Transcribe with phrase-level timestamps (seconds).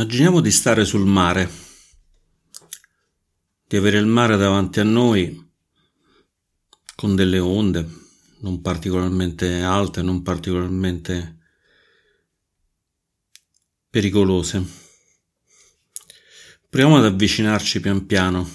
[0.00, 1.50] Immaginiamo di stare sul mare,
[3.66, 5.50] di avere il mare davanti a noi
[6.94, 7.84] con delle onde
[8.38, 11.38] non particolarmente alte, non particolarmente
[13.90, 14.64] pericolose.
[16.68, 18.48] Proviamo ad avvicinarci pian piano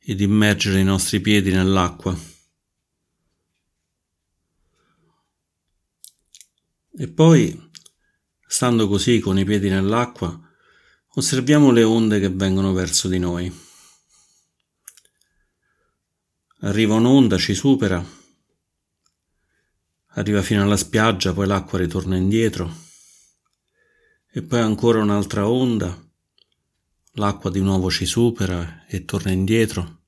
[0.00, 2.18] ed immergere i nostri piedi nell'acqua.
[6.98, 7.69] E poi
[8.52, 10.36] Stando così con i piedi nell'acqua,
[11.14, 13.48] osserviamo le onde che vengono verso di noi.
[16.62, 18.04] Arriva un'onda, ci supera,
[20.08, 22.74] arriva fino alla spiaggia, poi l'acqua ritorna indietro,
[24.32, 25.96] e poi ancora un'altra onda,
[27.12, 30.02] l'acqua di nuovo ci supera e torna indietro.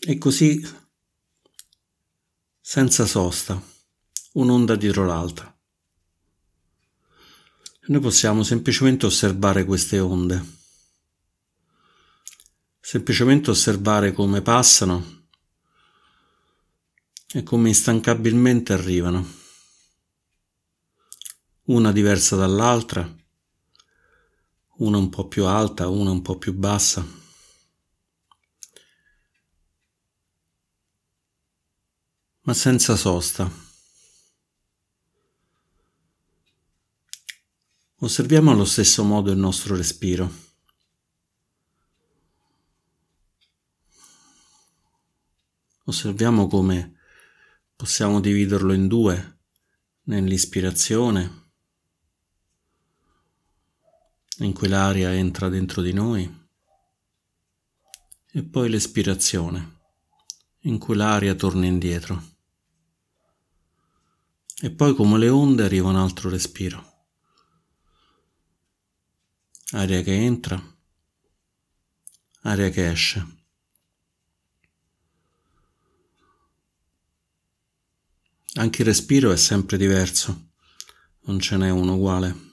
[0.00, 0.60] E così,
[2.60, 3.62] senza sosta,
[4.32, 5.53] un'onda dietro l'altra.
[7.86, 10.42] Noi possiamo semplicemente osservare queste onde,
[12.80, 15.26] semplicemente osservare come passano
[17.32, 19.26] e come instancabilmente arrivano,
[21.64, 23.14] una diversa dall'altra,
[24.78, 27.22] una un po' più alta, una un po' più bassa.
[32.44, 33.63] ma senza sosta.
[37.98, 40.28] Osserviamo allo stesso modo il nostro respiro.
[45.84, 46.98] Osserviamo come
[47.76, 49.38] possiamo dividerlo in due
[50.04, 51.52] nell'ispirazione,
[54.38, 56.48] in cui l'aria entra dentro di noi,
[58.32, 59.78] e poi l'espirazione,
[60.62, 62.32] in cui l'aria torna indietro.
[64.60, 66.93] E poi come le onde arriva un altro respiro
[69.76, 70.60] aria che entra,
[72.42, 73.42] aria che esce.
[78.54, 80.50] Anche il respiro è sempre diverso,
[81.22, 82.52] non ce n'è uno uguale.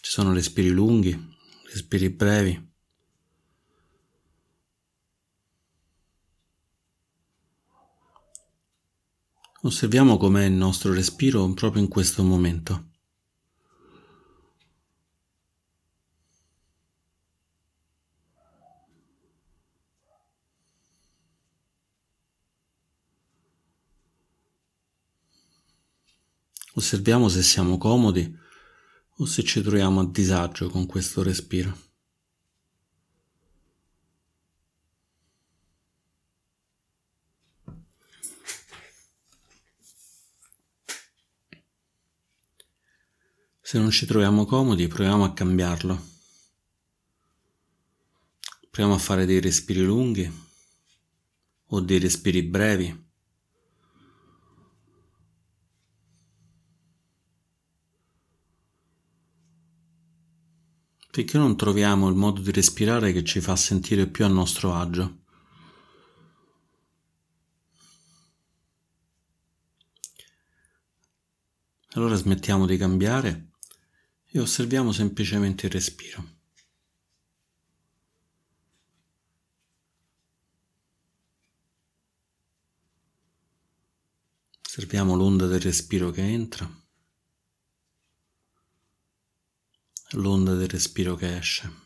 [0.00, 1.36] Ci sono respiri lunghi,
[1.70, 2.72] respiri brevi.
[9.60, 12.92] Osserviamo com'è il nostro respiro proprio in questo momento.
[26.76, 28.36] Osserviamo se siamo comodi
[29.18, 31.82] o se ci troviamo a disagio con questo respiro.
[43.60, 46.12] Se non ci troviamo comodi, proviamo a cambiarlo.
[48.68, 50.30] Proviamo a fare dei respiri lunghi
[51.66, 53.03] o dei respiri brevi.
[61.14, 65.22] Finché non troviamo il modo di respirare che ci fa sentire più a nostro agio.
[71.92, 73.50] Allora smettiamo di cambiare
[74.26, 76.32] e osserviamo semplicemente il respiro.
[84.66, 86.83] Osserviamo l'onda del respiro che entra.
[90.14, 91.82] L'onda del respiro che esce.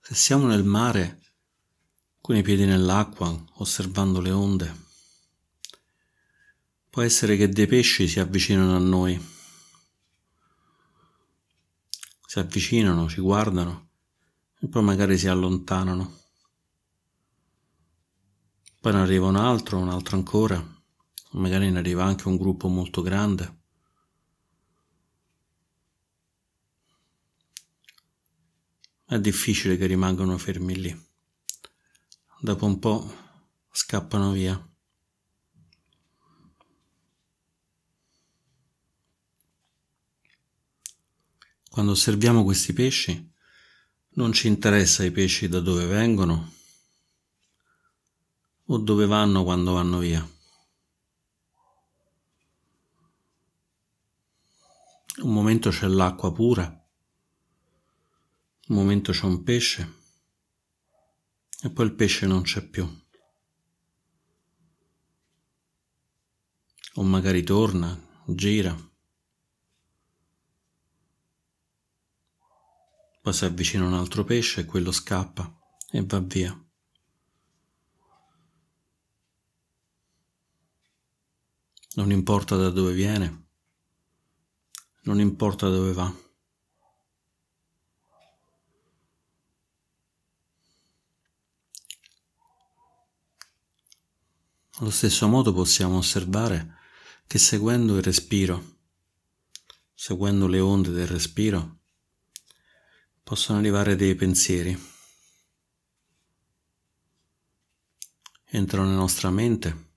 [0.00, 1.20] Se siamo nel mare,
[2.20, 4.76] con i piedi nell'acqua, osservando le onde,
[6.90, 9.41] può essere che dei pesci si avvicinano a noi
[12.32, 13.90] si avvicinano, ci guardano
[14.58, 16.20] e poi magari si allontanano.
[18.80, 20.82] Poi ne arriva un altro, un altro ancora,
[21.32, 23.60] magari ne arriva anche un gruppo molto grande.
[29.04, 31.06] È difficile che rimangano fermi lì.
[32.40, 33.14] Dopo un po'
[33.70, 34.71] scappano via.
[41.72, 43.32] Quando osserviamo questi pesci,
[44.16, 46.52] non ci interessa i pesci da dove vengono
[48.66, 50.28] o dove vanno quando vanno via.
[55.22, 56.64] un momento c'è l'acqua pura,
[58.68, 60.00] un momento c'è un pesce
[61.62, 63.00] e poi il pesce non c'è più.
[66.94, 68.76] O magari torna, gira,
[73.32, 75.50] poi si avvicina un altro pesce e quello scappa
[75.90, 76.54] e va via.
[81.94, 83.46] Non importa da dove viene,
[85.02, 86.14] non importa dove va.
[94.76, 96.76] Allo stesso modo possiamo osservare
[97.26, 98.78] che seguendo il respiro,
[99.94, 101.81] seguendo le onde del respiro,
[103.22, 104.90] possono arrivare dei pensieri.
[108.44, 109.90] Entrano nella nostra mente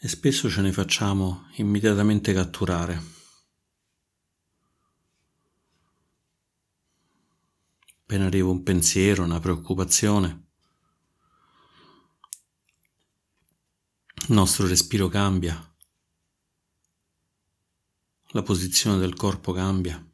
[0.00, 3.16] e spesso ce ne facciamo immediatamente catturare.
[8.02, 10.46] Appena arriva un pensiero, una preoccupazione,
[14.28, 15.76] il nostro respiro cambia,
[18.28, 20.07] la posizione del corpo cambia.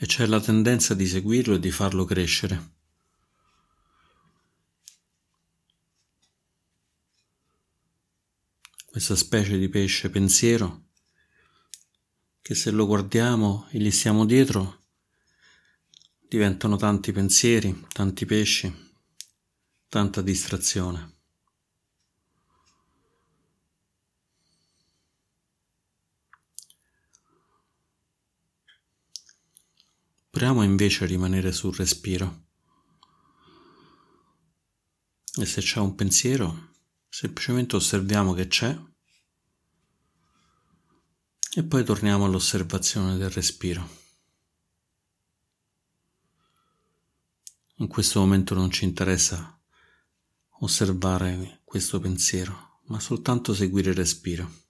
[0.00, 2.76] E c'è la tendenza di seguirlo e di farlo crescere.
[8.86, 10.86] Questa specie di pesce pensiero
[12.40, 14.86] che se lo guardiamo e gli stiamo dietro
[16.20, 18.86] diventano tanti pensieri, tanti pesci
[19.88, 21.17] tanta distrazione.
[30.38, 32.44] Proviamo invece a rimanere sul respiro.
[35.34, 36.74] E se c'è un pensiero,
[37.08, 38.78] semplicemente osserviamo che c'è
[41.56, 43.88] e poi torniamo all'osservazione del respiro.
[47.78, 49.60] In questo momento non ci interessa
[50.60, 54.67] osservare questo pensiero, ma soltanto seguire il respiro.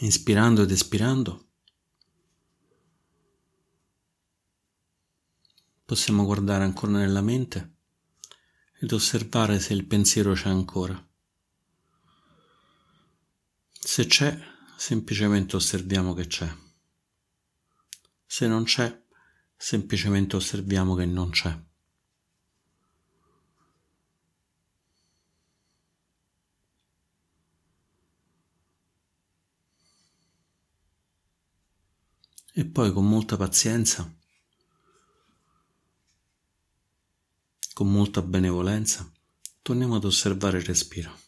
[0.00, 1.46] Inspirando ed espirando
[5.86, 7.76] possiamo guardare ancora nella mente
[8.78, 11.02] ed osservare se il pensiero c'è ancora.
[13.70, 14.38] Se c'è,
[14.76, 16.54] semplicemente osserviamo che c'è.
[18.26, 19.02] Se non c'è,
[19.56, 21.65] semplicemente osserviamo che non c'è.
[32.58, 34.10] E poi con molta pazienza
[37.74, 39.06] con molta benevolenza,
[39.60, 41.25] torniamo ad osservare il respiro.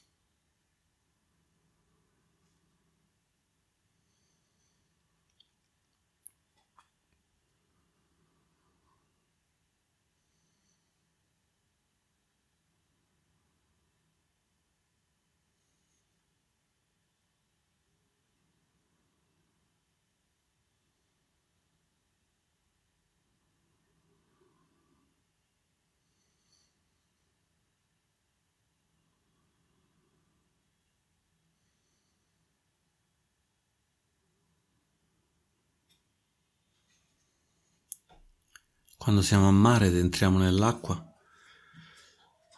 [39.08, 41.02] Quando siamo a mare ed entriamo nell'acqua,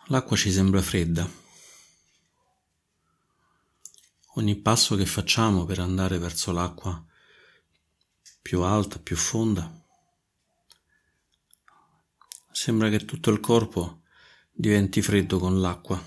[0.07, 1.25] l'acqua ci sembra fredda.
[4.35, 7.07] Ogni passo che facciamo per andare verso l'acqua
[8.43, 9.73] più alta, più fonda,
[12.51, 14.03] sembra che tutto il corpo
[14.51, 16.03] diventi freddo con l'acqua.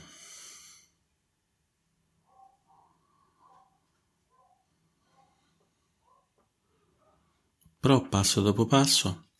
[7.80, 9.32] Però passo dopo passo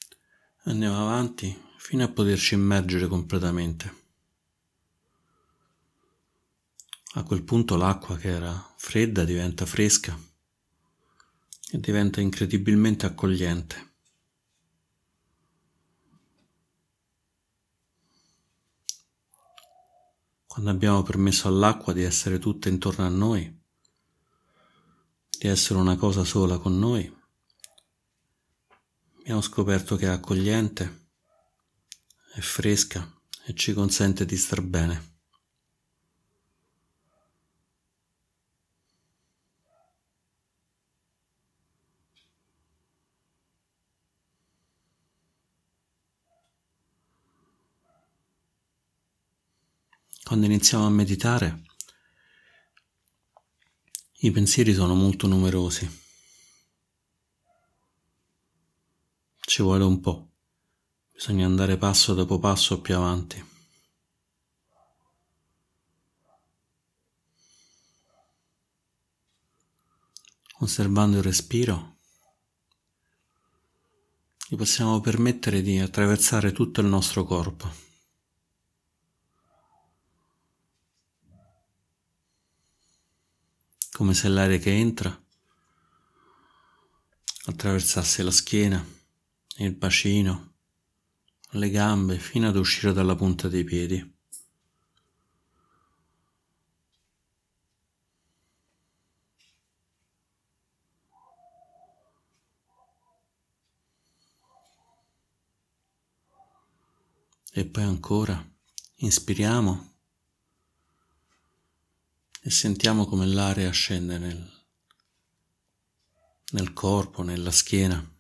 [0.66, 4.02] Andiamo avanti fino a poterci immergere completamente.
[7.16, 10.18] A quel punto l'acqua che era fredda diventa fresca
[11.70, 13.96] e diventa incredibilmente accogliente.
[20.48, 23.62] Quando abbiamo permesso all'acqua di essere tutta intorno a noi,
[25.30, 27.22] di essere una cosa sola con noi,
[29.24, 31.12] abbiamo scoperto che è accogliente,
[32.34, 33.10] è fresca,
[33.46, 35.12] e ci consente di star bene.
[50.26, 51.62] Quando iniziamo a meditare,
[54.20, 56.03] i pensieri sono molto numerosi.
[59.54, 60.32] Ci vuole un po',
[61.12, 63.46] bisogna andare passo dopo passo più avanti.
[70.62, 71.98] Osservando il respiro,
[74.48, 77.72] gli possiamo permettere di attraversare tutto il nostro corpo.
[83.92, 85.24] come se l'aria che entra
[87.46, 89.02] attraversasse la schiena,
[89.58, 90.54] il bacino,
[91.52, 94.12] le gambe fino ad uscire dalla punta dei piedi.
[107.56, 108.44] E poi ancora,
[108.96, 109.94] inspiriamo
[112.42, 114.66] e sentiamo come l'aria scende nel,
[116.52, 118.13] nel corpo, nella schiena,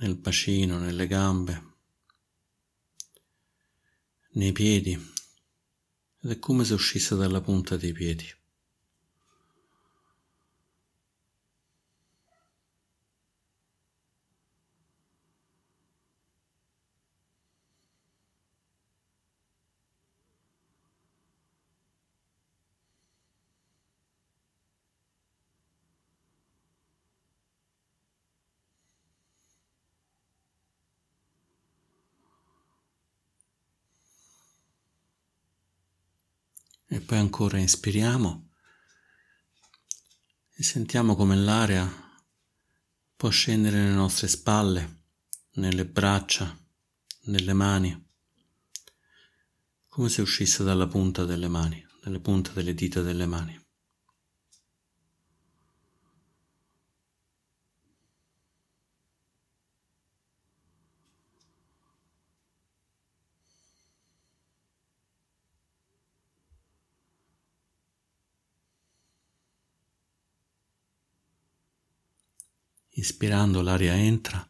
[0.00, 1.68] nel bacino, nelle gambe,
[4.32, 4.92] nei piedi
[6.22, 8.26] ed è come se uscisse dalla punta dei piedi.
[36.92, 38.50] E poi ancora inspiriamo
[40.54, 41.92] e sentiamo come l'aria
[43.16, 45.06] può scendere nelle nostre spalle,
[45.54, 46.56] nelle braccia,
[47.22, 48.10] nelle mani,
[49.88, 53.60] come se uscisse dalla punta delle mani, dalle punte delle dita delle mani.
[73.00, 74.46] Ispirando l'aria entra,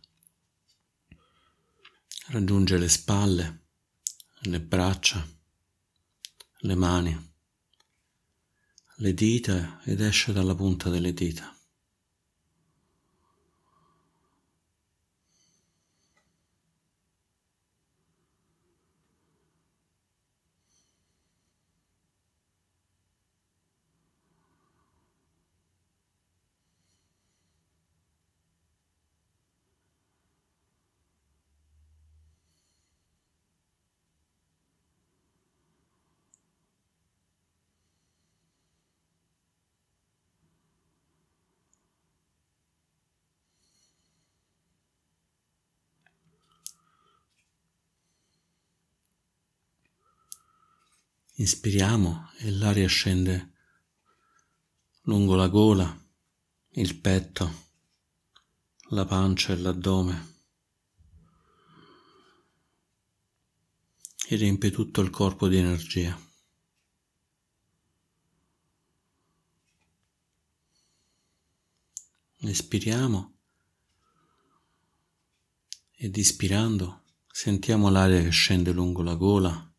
[2.31, 3.67] raggiunge le spalle,
[4.41, 5.25] le braccia,
[6.63, 7.33] le mani,
[8.97, 11.57] le dita ed esce dalla punta delle dita.
[51.41, 53.53] Inspiriamo e l'aria scende
[55.05, 56.07] lungo la gola,
[56.73, 57.69] il petto,
[58.91, 60.35] la pancia e l'addome
[64.29, 66.15] e riempie tutto il corpo di energia.
[72.37, 73.39] Espiriamo
[75.93, 79.70] ed ispirando sentiamo l'aria che scende lungo la gola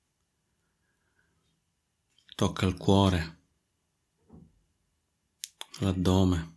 [2.41, 3.37] tocca il cuore,
[5.81, 6.55] l'addome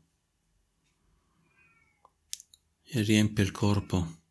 [2.84, 4.22] e riempie il corpo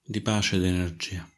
[0.00, 1.28] di pace ed energia.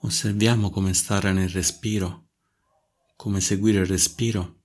[0.00, 2.28] Osserviamo come stare nel respiro,
[3.16, 4.62] come seguire il respiro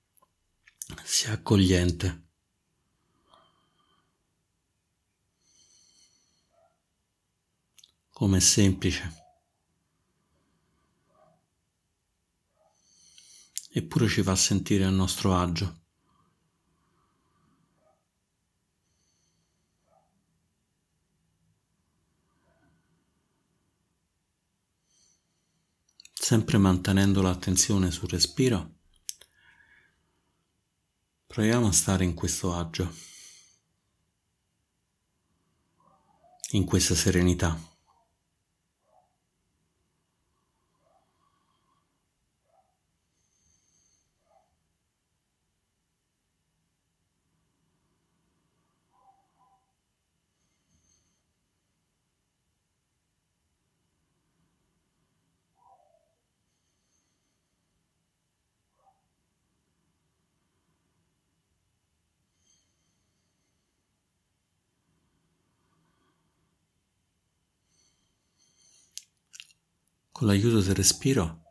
[1.04, 2.28] sia accogliente.
[8.12, 9.22] Come semplice.
[13.70, 15.83] Eppure ci fa sentire a nostro agio.
[26.24, 28.76] Sempre mantenendo l'attenzione sul respiro,
[31.28, 32.90] proviamo a stare in questo agio,
[36.52, 37.73] in questa serenità.
[70.24, 71.44] Con l'aiuto del respiro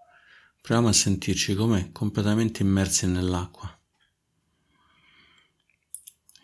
[0.63, 3.79] proviamo a sentirci come completamente immersi nell'acqua,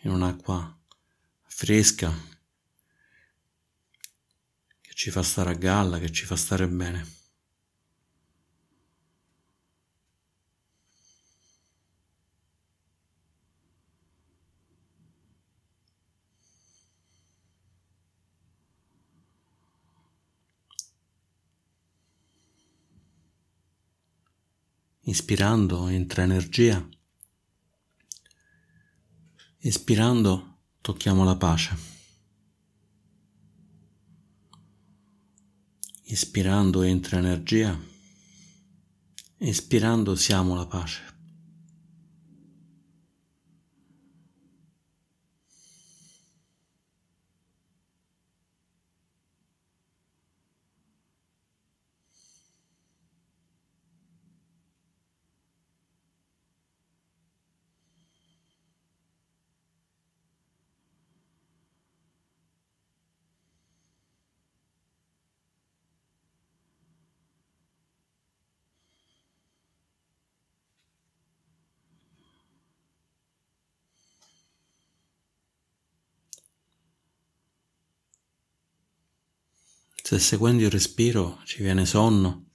[0.01, 0.79] in un'acqua
[1.47, 2.13] fresca
[4.79, 7.18] che ci fa stare a galla, che ci fa stare bene.
[25.09, 26.87] Inspirando entra energia.
[29.57, 31.75] Espirando tocchiamo la pace.
[36.03, 37.75] Ispirando entra energia.
[39.39, 41.08] Espirando siamo la pace.
[80.09, 82.49] Se seguendo il respiro ci viene sonno,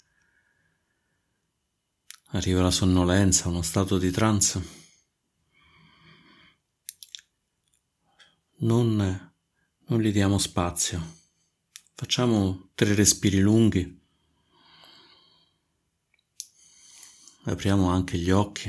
[2.30, 4.68] arriva la sonnolenza, uno stato di trance,
[8.56, 9.32] non,
[9.86, 11.00] non gli diamo spazio.
[11.94, 14.02] Facciamo tre respiri lunghi.
[17.44, 18.66] Apriamo anche gli occhi.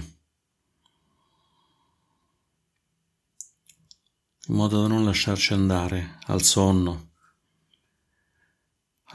[4.45, 7.13] In modo da non lasciarci andare al sonno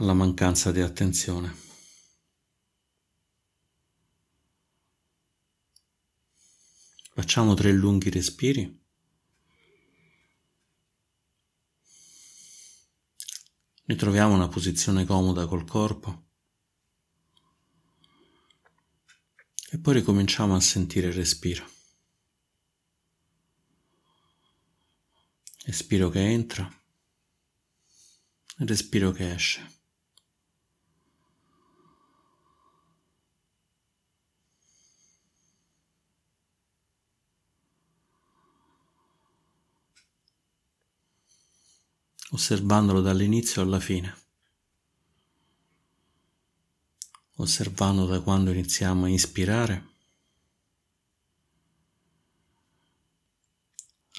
[0.00, 1.54] alla mancanza di attenzione.
[7.12, 8.78] Facciamo tre lunghi respiri.
[13.84, 16.28] Ritroviamo una posizione comoda col corpo
[19.70, 21.68] e poi ricominciamo a sentire il respiro.
[25.64, 26.82] Respiro che entra,
[28.56, 29.79] respiro che esce.
[42.30, 44.16] Osservandolo dall'inizio alla fine,
[47.36, 49.90] osservando da quando iniziamo a ispirare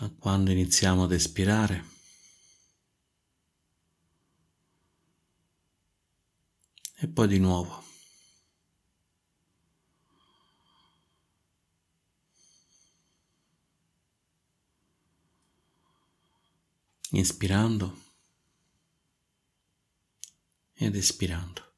[0.02, 1.86] a quando iniziamo ad espirare.
[6.96, 7.90] E poi di nuovo.
[17.14, 18.01] inspirando
[20.84, 21.71] ed espirando.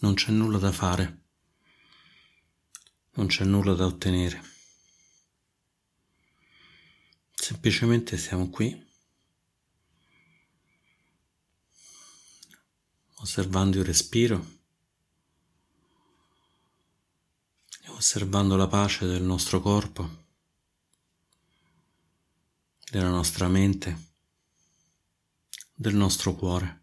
[0.00, 1.18] Non c'è nulla da fare.
[3.14, 4.42] non c'è nulla da ottenere.
[7.34, 8.86] Semplicemente siamo qui,
[13.16, 14.58] osservando il respiro
[18.00, 20.24] osservando la pace del nostro corpo,
[22.90, 24.14] della nostra mente,
[25.74, 26.79] del nostro cuore.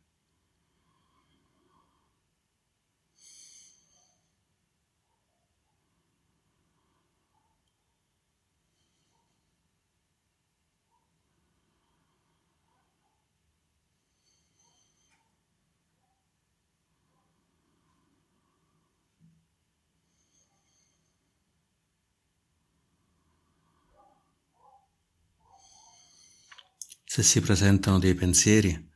[27.18, 28.92] Se si presentano dei pensieri,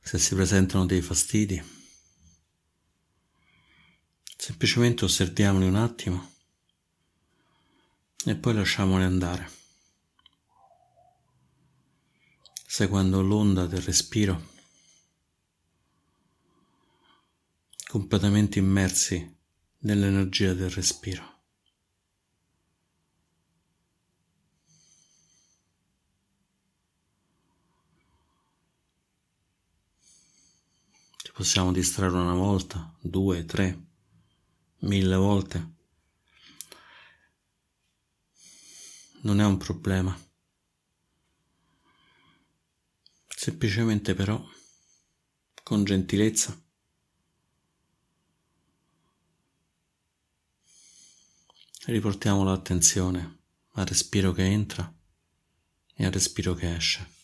[0.00, 1.62] se si presentano dei fastidi.
[4.36, 6.32] Semplicemente osserviamoli un attimo
[8.24, 9.48] e poi lasciamoli andare,
[12.66, 14.48] seguendo l'onda del respiro,
[17.86, 19.36] completamente immersi
[19.82, 21.37] nell'energia del respiro.
[31.38, 33.80] Possiamo distrarre una volta, due, tre,
[34.78, 35.74] mille volte.
[39.20, 40.18] Non è un problema.
[43.28, 44.44] Semplicemente però,
[45.62, 46.60] con gentilezza,
[51.84, 53.42] riportiamo l'attenzione
[53.74, 54.92] al respiro che entra
[55.94, 57.17] e al respiro che esce.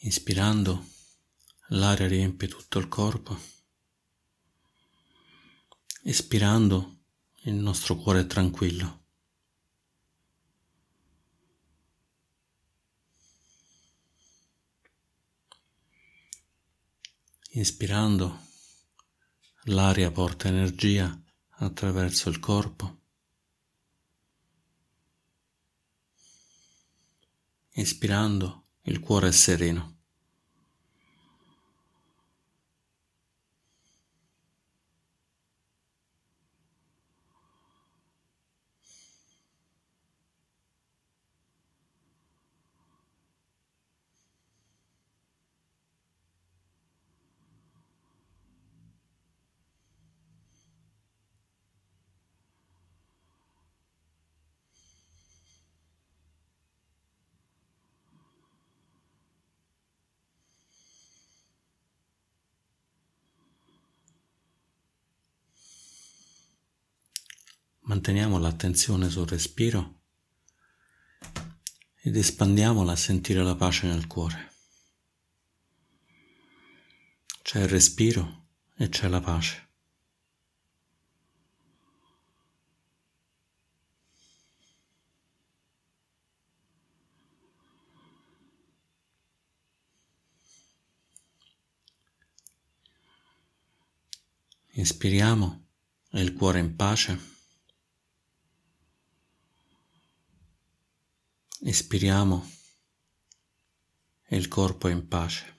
[0.00, 0.86] Inspirando,
[1.68, 3.38] l'aria riempie tutto il corpo.
[6.02, 6.98] Espirando,
[7.44, 9.04] il nostro cuore è tranquillo.
[17.52, 18.46] Inspirando,
[19.64, 21.18] l'aria porta energia
[21.58, 23.00] attraverso il corpo.
[27.70, 29.95] Inspirando, il cuore è sereno.
[67.96, 70.02] Manteniamo l'attenzione sul respiro
[72.02, 74.52] ed espandiamola a sentire la pace nel cuore.
[77.40, 79.68] C'è il respiro e c'è la pace.
[94.72, 95.68] Inspiriamo
[96.10, 97.35] e il cuore in pace.
[101.68, 102.48] Espiriamo
[104.22, 105.54] e il corpo è in pace.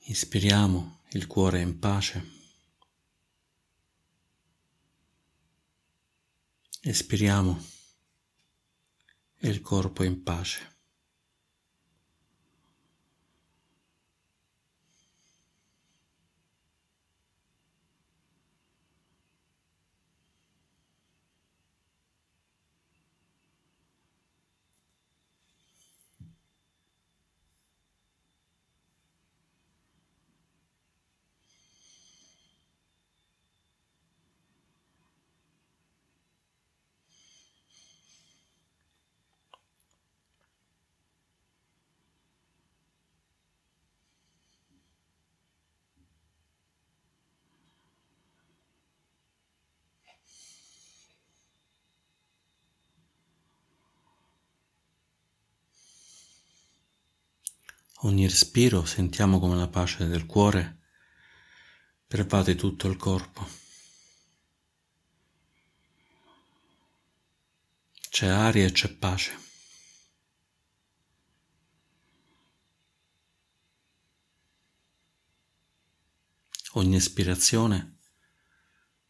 [0.00, 2.30] Ispiriamo, il cuore in pace.
[6.82, 7.58] Espiriamo,
[9.38, 10.79] il corpo in pace.
[58.02, 60.78] Ogni respiro sentiamo come la pace del cuore
[62.06, 63.46] pervade tutto il corpo.
[68.08, 69.38] C'è aria e c'è pace.
[76.72, 77.98] Ogni espirazione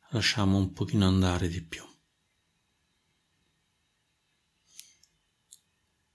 [0.08, 1.84] lasciamo un pochino andare di più.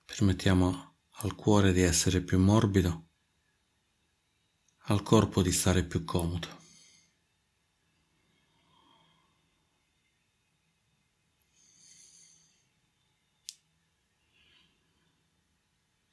[0.03, 3.07] Permettiamo al cuore di essere più morbido,
[4.87, 6.63] al corpo di stare più comodo.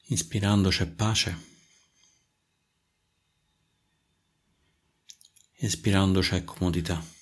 [0.06, 1.50] Inspirando c'è pace,
[5.54, 7.21] espirando c'è comodità.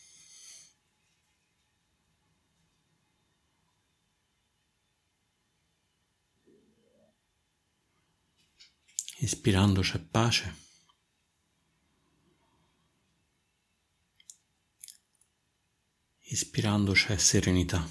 [9.23, 10.55] Ispirando c'è pace.
[16.21, 17.87] Ispirando c'è serenità.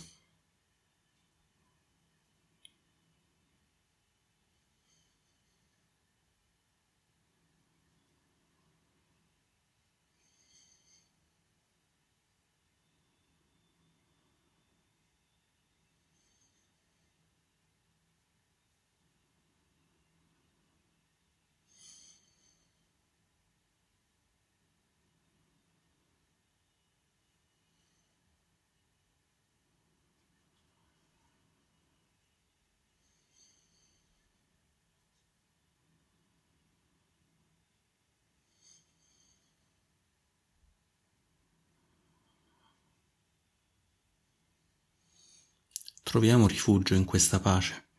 [46.09, 47.89] Troviamo rifugio in questa pace,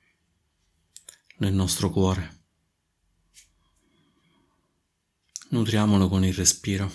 [1.37, 2.42] nel nostro cuore.
[5.51, 6.90] Nutriamolo con il respiro.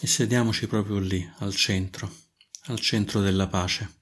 [0.00, 2.10] E sediamoci proprio lì, al centro,
[2.62, 3.94] al centro della pace.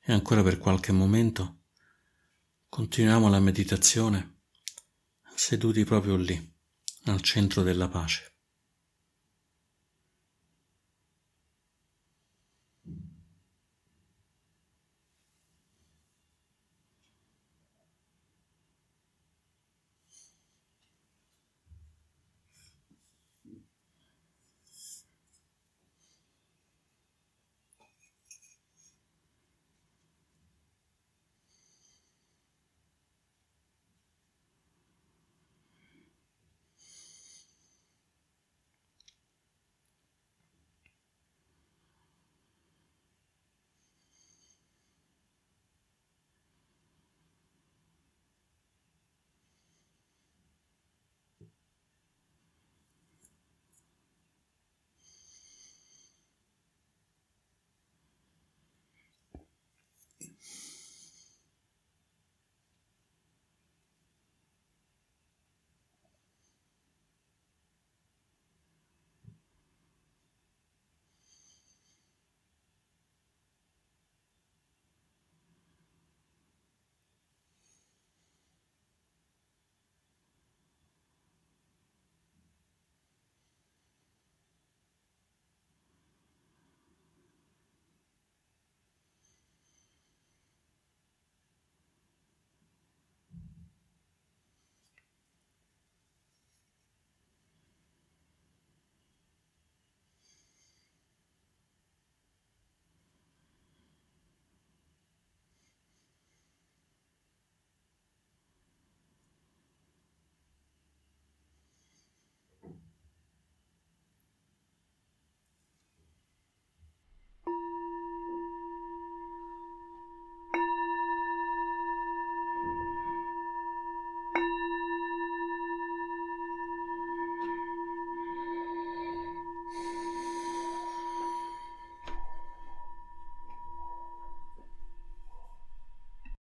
[0.00, 1.62] E ancora per qualche momento
[2.74, 4.40] Continuiamo la meditazione
[5.36, 6.36] seduti proprio lì,
[7.04, 8.33] al centro della pace.